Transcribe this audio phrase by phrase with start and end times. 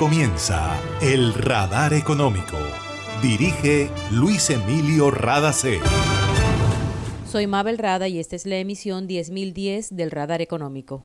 [0.00, 2.56] comienza El Radar Económico.
[3.20, 5.78] Dirige Luis Emilio Radacé.
[7.26, 11.04] Soy Mabel Rada y esta es la emisión 10010 del Radar Económico.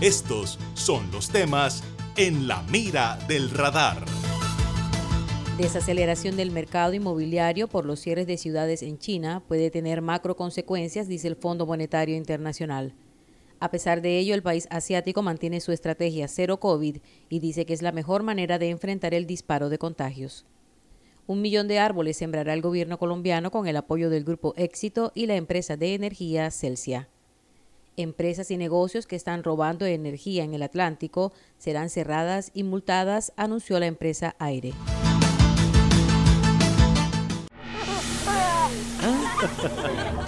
[0.00, 1.84] Estos son los temas
[2.16, 4.04] en la mira del radar.
[5.58, 11.06] Desaceleración del mercado inmobiliario por los cierres de ciudades en China puede tener macro consecuencias,
[11.06, 12.96] dice el Fondo Monetario Internacional.
[13.60, 17.74] A pesar de ello, el país asiático mantiene su estrategia cero COVID y dice que
[17.74, 20.46] es la mejor manera de enfrentar el disparo de contagios.
[21.26, 25.26] Un millón de árboles sembrará el gobierno colombiano con el apoyo del grupo Éxito y
[25.26, 27.08] la empresa de energía Celsia.
[27.96, 33.80] Empresas y negocios que están robando energía en el Atlántico serán cerradas y multadas, anunció
[33.80, 34.72] la empresa Aire.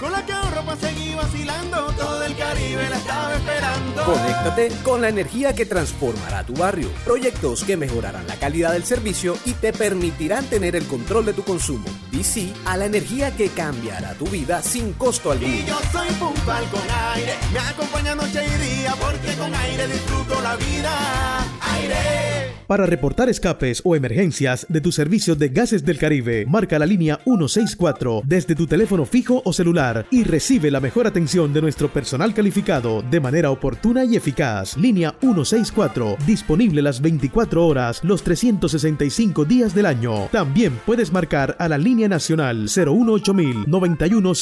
[0.00, 4.04] Con la que ahorro para seguir vacilando, todo el Caribe la estaba esperando.
[4.04, 6.90] Conéctate con la energía que transformará tu barrio.
[7.04, 11.44] Proyectos que mejorarán la calidad del servicio y te permitirán tener el control de tu
[11.44, 11.84] consumo.
[12.10, 15.52] DC a la energía que cambiará tu vida sin costo alguno.
[15.52, 16.82] Y yo soy puntual con
[17.14, 21.38] aire, me acompaña noche y día porque con aire disfruto la vida.
[21.74, 22.30] Aire.
[22.70, 27.18] Para reportar escapes o emergencias de tu servicio de gases del Caribe, marca la línea
[27.24, 32.32] 164 desde tu teléfono fijo o celular y recibe la mejor atención de nuestro personal
[32.32, 34.76] calificado de manera oportuna y eficaz.
[34.76, 40.28] Línea 164, disponible las 24 horas, los 365 días del año.
[40.30, 44.32] También puedes marcar a la línea nacional 018000 91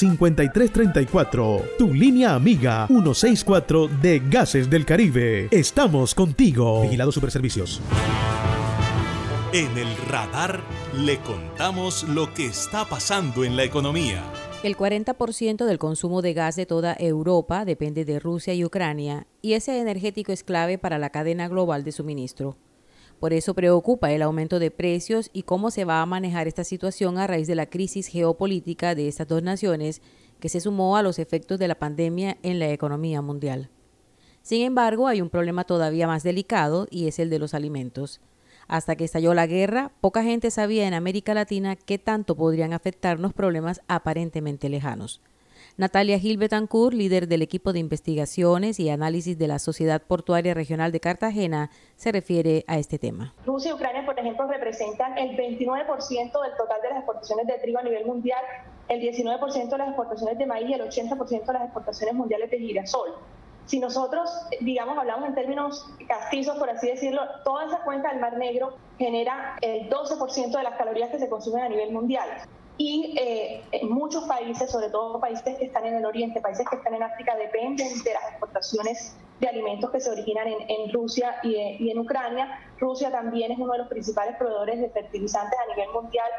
[1.79, 5.49] Tu línea amiga 164 de Gases del Caribe.
[5.51, 6.83] Estamos contigo.
[6.83, 7.81] Vigilado Superservicios.
[9.53, 10.61] En el radar
[10.95, 14.23] le contamos lo que está pasando en la economía.
[14.63, 19.53] El 40% del consumo de gas de toda Europa depende de Rusia y Ucrania, y
[19.53, 22.57] ese energético es clave para la cadena global de suministro.
[23.21, 27.19] Por eso preocupa el aumento de precios y cómo se va a manejar esta situación
[27.19, 30.03] a raíz de la crisis geopolítica de estas dos naciones
[30.39, 33.71] que se sumó a los efectos de la pandemia en la economía mundial.
[34.43, 38.21] Sin embargo, hay un problema todavía más delicado y es el de los alimentos.
[38.69, 43.33] Hasta que estalló la guerra, poca gente sabía en América Latina qué tanto podrían afectarnos
[43.33, 45.21] problemas aparentemente lejanos.
[45.79, 50.91] Natalia Gil Betancourt, líder del equipo de investigaciones y análisis de la Sociedad Portuaria Regional
[50.91, 53.33] de Cartagena, se refiere a este tema.
[53.47, 57.79] Rusia y Ucrania, por ejemplo, representan el 29% del total de las exportaciones de trigo
[57.79, 58.41] a nivel mundial,
[58.89, 62.59] el 19% de las exportaciones de maíz y el 80% de las exportaciones mundiales de
[62.59, 63.15] girasol.
[63.67, 64.29] Si nosotros,
[64.61, 69.57] digamos, hablamos en términos castizos, por así decirlo, toda esa cuenca del Mar Negro genera
[69.61, 72.27] el 12% de las calorías que se consumen a nivel mundial.
[72.79, 76.95] Y eh, muchos países, sobre todo países que están en el Oriente, países que están
[76.95, 81.91] en África, dependen de las exportaciones de alimentos que se originan en, Rusia y, y,
[81.91, 82.61] en Ucrania.
[82.79, 86.31] Rusia también es uno de los principales proveedores de fertilizantes a nivel mundial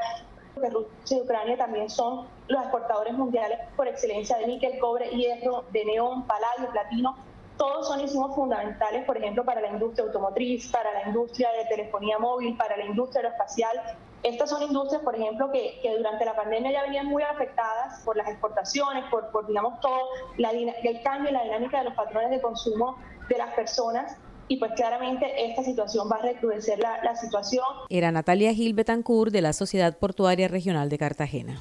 [0.67, 5.85] Rusia y Ucrania también son los exportadores mundiales por excelencia de níquel, cobre, hierro, de
[5.85, 7.15] neón, paladio, platino.
[7.57, 12.17] Todos son insumos fundamentales, por ejemplo, para la industria automotriz, para la industria de telefonía
[12.17, 13.77] móvil, para la industria aeroespacial.
[14.23, 18.27] Estas son industrias, por ejemplo, que, durante la pandemia ya venían muy afectadas por las
[18.27, 22.41] exportaciones, por, por digamos, todo la, el cambio en la dinámica de los patrones de
[22.41, 22.97] consumo
[23.29, 24.17] de las personas
[24.49, 27.63] y pues claramente esta situación va a recrudecer la, situación.
[27.89, 31.57] Era Natalia Gil Betancourt de la Sociedad Portuaria Regional de Cartagena.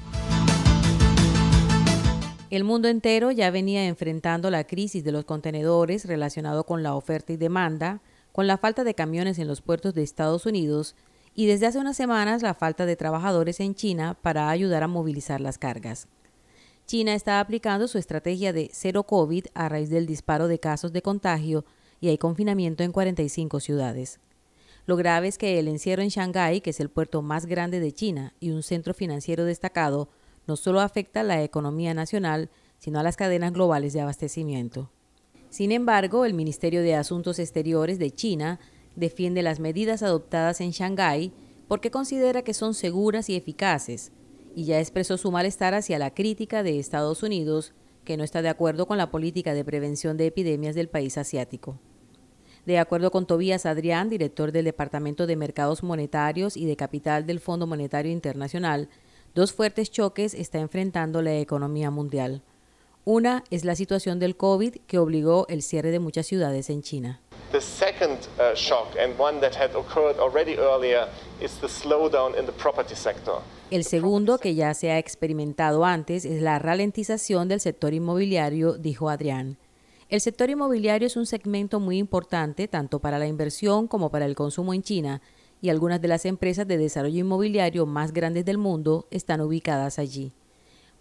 [2.49, 7.31] El mundo entero ya venía enfrentando la crisis de los contenedores relacionado con la oferta
[7.31, 8.01] y demanda,
[8.31, 10.95] con la falta de camiones en los puertos de Estados Unidos
[11.35, 15.41] y desde hace unas semanas la falta de trabajadores en China para ayudar a movilizar
[15.41, 16.07] las cargas.
[16.85, 21.01] China está aplicando su estrategia de cero COVID a raíz del disparo de casos de
[21.01, 21.63] contagio
[22.01, 24.19] y hay confinamiento en 45 ciudades.
[24.85, 27.91] Lo grave es que el encierro en Shanghái, que es el puerto más grande de
[27.91, 30.09] China y un centro financiero destacado,
[30.47, 32.49] no solo afecta a la economía nacional,
[32.79, 34.89] sino a las cadenas globales de abastecimiento.
[35.51, 38.59] Sin embargo, el Ministerio de Asuntos Exteriores de China
[38.99, 41.31] defiende las medidas adoptadas en Shanghái
[41.67, 44.11] porque considera que son seguras y eficaces,
[44.55, 47.73] y ya expresó su malestar hacia la crítica de Estados Unidos
[48.03, 51.79] que no está de acuerdo con la política de prevención de epidemias del país asiático.
[52.65, 57.39] De acuerdo con Tobías Adrián, director del Departamento de Mercados Monetarios y de Capital del
[57.39, 58.89] Fondo Monetario Internacional,
[59.35, 62.41] dos fuertes choques está enfrentando la economía mundial.
[63.05, 67.21] Una es la situación del COVID que obligó el cierre de muchas ciudades en China.
[67.51, 71.07] The second uh, shock, and one that had occurred already earlier,
[71.41, 73.41] is the slowdown in the property sector.
[73.71, 79.09] El segundo, que ya se ha experimentado antes, es la ralentización del sector inmobiliario, dijo
[79.09, 79.57] Adrián.
[80.09, 84.35] El sector inmobiliario es un segmento muy importante tanto para la inversión como para el
[84.35, 85.21] consumo en China,
[85.59, 90.33] y algunas de las empresas de desarrollo inmobiliario más grandes del mundo están ubicadas allí.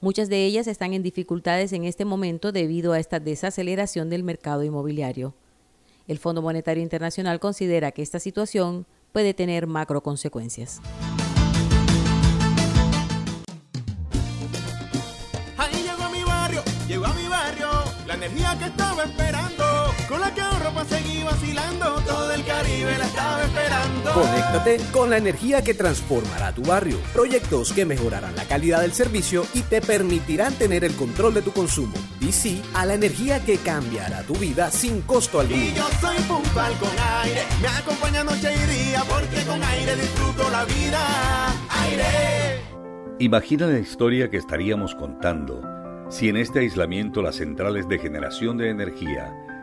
[0.01, 4.65] Muchas de ellas están en dificultades en este momento debido a esta desaceleración del mercado
[4.65, 5.35] inmobiliario.
[6.08, 10.81] El Fondo Monetario Internacional considera que esta situación puede tener macro consecuencias.
[15.58, 17.69] Ahí llegó mi barrio, llegó a mi barrio,
[18.06, 19.64] la energía que estaba esperando,
[20.08, 24.12] con la que ahorro para seguir vacilando, todo el Caribe la estaba esperando.
[24.12, 29.44] Conéctate con la energía que transformará tu barrio, proyectos que mejorarán la calidad del servicio
[29.52, 33.58] y te permitirán tener el control de tu consumo y sí a la energía que
[33.58, 35.62] cambiará tu vida sin costo alguno.
[35.62, 36.90] Y yo soy puntual con
[37.22, 40.99] aire, me acompaña noche y día porque con aire disfruto la vida.
[41.84, 42.62] Aire.
[43.19, 45.60] Imagina la historia que estaríamos contando
[46.08, 49.34] si en este aislamiento las centrales de generación de energía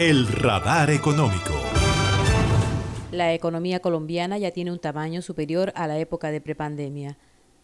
[0.00, 1.52] el radar económico.
[3.12, 7.18] La economía colombiana ya tiene un tamaño superior a la época de prepandemia.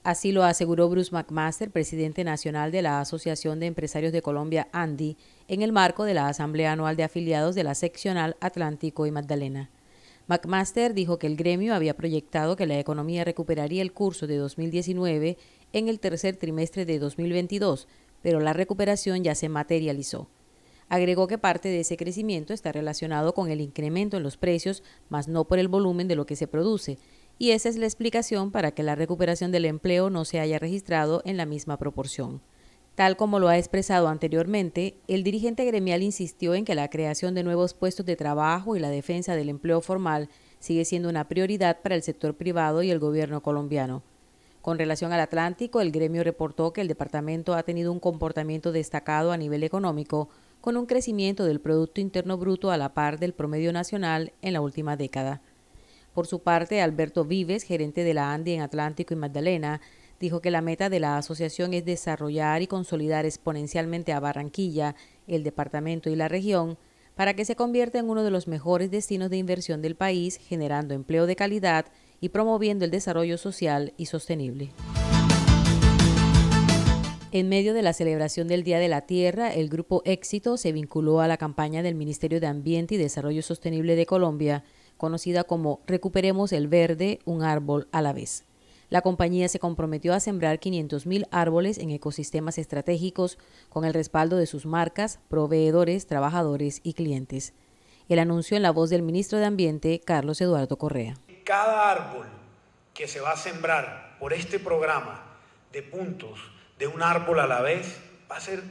[0.05, 5.17] Así lo aseguró Bruce McMaster, presidente nacional de la Asociación de Empresarios de Colombia, ANDI,
[5.49, 9.71] en el marco de la Asamblea Anual de Afiliados de la Seccional Atlántico y Magdalena.
[10.27, 15.39] McMaster dijo que el gremio había proyectado que la economía recuperaría el curso de 2019
[15.73, 17.89] en el tercer trimestre de 2022,
[18.21, 20.29] pero la recuperación ya se materializó.
[20.89, 25.27] Agregó que parte de ese crecimiento está relacionado con el incremento en los precios, más
[25.27, 26.99] no por el volumen de lo que se produce,
[27.39, 31.23] y esa es la explicación para que la recuperación del empleo no se haya registrado
[31.25, 32.41] en la misma proporción.
[32.95, 37.43] Tal como lo ha expresado anteriormente, el dirigente gremial insistió en que la creación de
[37.43, 40.31] nuevos puestos de trabajo y la defensa del empleo formal
[40.61, 44.03] sigue siendo una prioridad para el sector privado y el gobierno colombiano.
[44.63, 49.31] Con relación al Atlántico, el gremio reportó que el departamento ha tenido un comportamiento destacado
[49.31, 50.31] a nivel económico,
[50.67, 54.61] con un crecimiento del Producto Interno Bruto a la par del promedio nacional en la
[54.61, 55.41] última década.
[56.13, 59.81] Por su parte, Alberto Vives, gerente de la ANDI en Atlántico y Magdalena,
[60.19, 64.97] dijo que la meta de la asociación es desarrollar y consolidar exponencialmente a Barranquilla,
[65.29, 66.79] el departamento y la región,
[67.15, 70.95] para que se convierta en uno de los mejores destinos de inversión del país, generando
[70.95, 71.87] empleo de calidad
[72.21, 74.73] y promoviendo el desarrollo social y sostenible.
[77.39, 81.21] En medio de la celebración del Día de la Tierra, el Grupo Éxito se vinculó
[81.21, 84.65] a la campaña del Ministerio de Ambiente y Desarrollo Sostenible de Colombia,
[84.97, 88.47] conocida como Recuperemos el Verde, un árbol a la vez.
[88.89, 93.37] La compañía se comprometió a sembrar 500.000 árboles en ecosistemas estratégicos
[93.69, 97.53] con el respaldo de sus marcas, proveedores, trabajadores y clientes.
[98.09, 101.19] El anuncio en la voz del ministro de Ambiente, Carlos Eduardo Correa.
[101.45, 102.29] Cada árbol
[102.95, 105.37] que se va a sembrar por este programa
[105.71, 107.99] de puntos de un árbol a la vez,
[108.31, 108.63] va a ser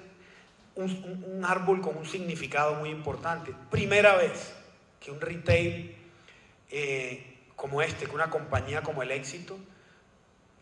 [0.76, 3.54] un, árbol con un significado muy importante.
[3.72, 4.54] Primera vez
[5.00, 5.96] que un retail
[6.72, 9.58] eh, como este, que una compañía como el éxito,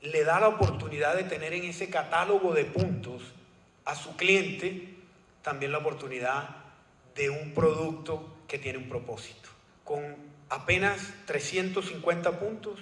[0.01, 3.23] le da la oportunidad de tener en ese catálogo de puntos
[3.85, 4.93] a su cliente
[5.41, 6.49] también la oportunidad
[7.15, 9.49] de un producto que tiene un propósito.
[9.83, 10.15] Con
[10.49, 12.79] apenas 350 puntos,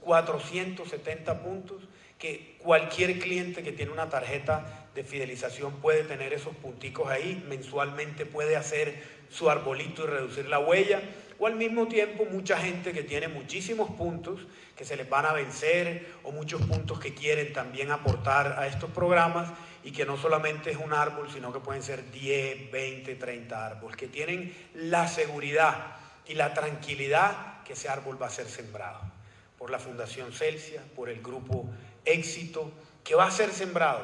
[0.00, 1.82] 470 puntos,
[2.22, 8.26] que cualquier cliente que tiene una tarjeta de fidelización puede tener esos punticos ahí, mensualmente
[8.26, 11.02] puede hacer su arbolito y reducir la huella,
[11.40, 14.38] o al mismo tiempo mucha gente que tiene muchísimos puntos
[14.76, 18.92] que se les van a vencer o muchos puntos que quieren también aportar a estos
[18.92, 19.50] programas
[19.82, 23.96] y que no solamente es un árbol, sino que pueden ser 10, 20, 30 árboles,
[23.96, 25.96] que tienen la seguridad
[26.28, 29.00] y la tranquilidad que ese árbol va a ser sembrado
[29.58, 31.68] por la Fundación Celsia, por el grupo
[32.04, 32.70] Éxito,
[33.04, 34.00] que va a ser sembrado,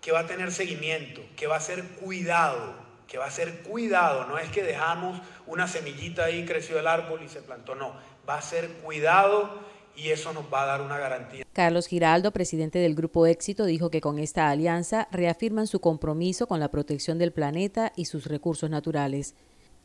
[0.00, 2.74] que va a tener seguimiento, que va a ser cuidado,
[3.06, 7.20] que va a ser cuidado, no es que dejamos una semillita ahí, creció el árbol
[7.24, 7.94] y se plantó, no,
[8.28, 9.50] va a ser cuidado
[9.96, 11.44] y eso nos va a dar una garantía.
[11.52, 16.60] Carlos Giraldo, presidente del Grupo Éxito, dijo que con esta alianza reafirman su compromiso con
[16.60, 19.34] la protección del planeta y sus recursos naturales.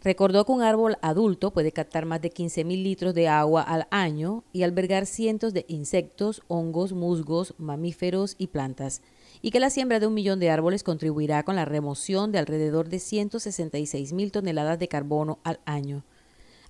[0.06, 4.44] Recordó que un árbol adulto puede captar más de 15.000 litros de agua al año
[4.54, 9.02] y albergar cientos de insectos, hongos, musgos, mamíferos y plantas,
[9.42, 12.88] y que la siembra de un millón de árboles contribuirá con la remoción de alrededor
[12.88, 16.04] de 166.000 toneladas de carbono al año.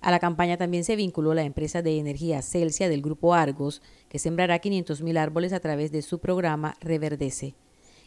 [0.00, 4.18] A la campaña también se vinculó la empresa de energía Celsia del grupo Argos, que
[4.18, 7.54] sembrará 500.000 árboles a través de su programa Reverdece.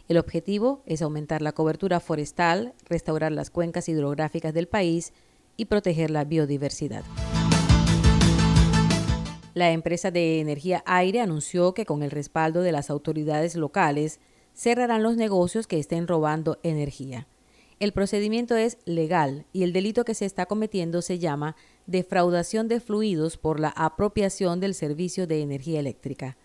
[0.09, 5.13] El objetivo es aumentar la cobertura forestal, restaurar las cuencas hidrográficas del país
[5.55, 7.03] y proteger la biodiversidad.
[9.53, 14.19] La empresa de energía aire anunció que con el respaldo de las autoridades locales
[14.55, 17.27] cerrarán los negocios que estén robando energía.
[17.79, 22.79] El procedimiento es legal y el delito que se está cometiendo se llama defraudación de
[22.79, 26.35] fluidos por la apropiación del servicio de energía eléctrica.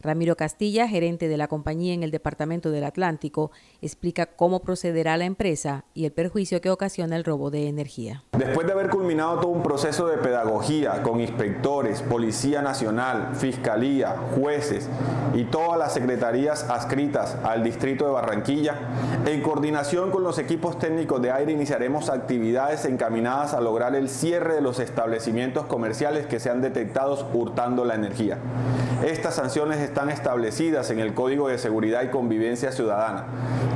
[0.00, 3.50] Ramiro Castilla, gerente de la compañía en el Departamento del Atlántico,
[3.82, 8.22] explica cómo procederá la empresa y el perjuicio que ocasiona el robo de energía.
[8.38, 14.88] Después de haber culminado todo un proceso de pedagogía con inspectores, Policía Nacional, Fiscalía, jueces
[15.34, 18.76] y todas las secretarías adscritas al Distrito de Barranquilla,
[19.26, 24.54] en coordinación con los equipos técnicos de aire iniciaremos actividades encaminadas a lograr el cierre
[24.54, 28.38] de los establecimientos comerciales que sean detectados hurtando la energía.
[29.04, 33.24] Estas sanciones están establecidas en el Código de Seguridad y Convivencia Ciudadana.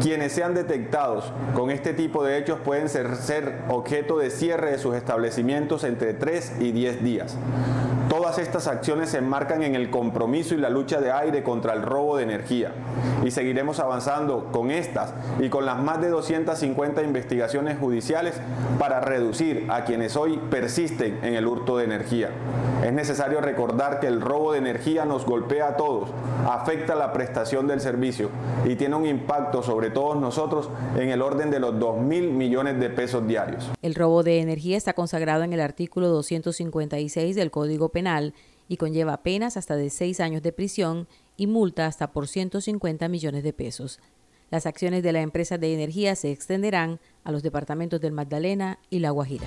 [0.02, 4.95] Quienes sean detectados con este tipo de hechos pueden ser, objeto de cierre de sus
[4.95, 7.37] establecimientos entre 3 y 10 días.
[8.11, 11.81] Todas estas acciones se enmarcan en el compromiso y la lucha de aire contra el
[11.81, 12.73] robo de energía
[13.25, 18.35] y seguiremos avanzando con estas y con las más de 250 investigaciones judiciales
[18.78, 22.28] para reducir a quienes hoy persisten en el hurto de energía.
[22.83, 26.09] Es necesario recordar que el robo de energía nos golpea a todos,
[26.49, 28.29] afecta la prestación del servicio
[28.65, 32.81] y tiene un impacto sobre todos nosotros en el orden de los 2 mil millones
[32.81, 33.71] de pesos diarios.
[33.83, 38.35] El robo de energía está consagrado en el artículo 256 del Código Penal
[38.67, 43.45] y conlleva penas hasta de seis años de prisión y multa hasta por 150 millones
[43.45, 44.01] de pesos.
[44.51, 48.99] Las acciones de la empresa de energía se extenderán a los departamentos del Magdalena y
[48.99, 49.47] La Guajira.